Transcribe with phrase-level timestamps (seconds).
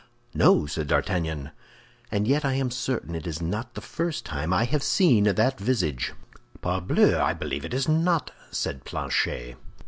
[0.33, 1.51] "No," said D'Artagnan,
[2.09, 5.59] "and yet I am certain it is not the first time I have seen that
[5.59, 6.13] visage."
[6.59, 9.57] "Parbleu, I believe it is not," said Planchet.